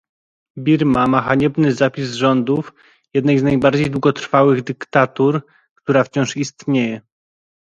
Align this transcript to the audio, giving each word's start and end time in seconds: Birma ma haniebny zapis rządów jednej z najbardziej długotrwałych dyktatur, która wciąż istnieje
Birma 0.67 1.03
ma 1.07 1.21
haniebny 1.21 1.71
zapis 1.73 2.09
rządów 2.13 2.73
jednej 3.13 3.39
z 3.39 3.43
najbardziej 3.43 3.91
długotrwałych 3.91 4.63
dyktatur, 4.63 5.45
która 5.75 6.03
wciąż 6.03 6.37
istnieje 6.37 7.01